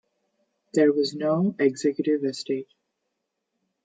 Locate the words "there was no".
0.73-1.55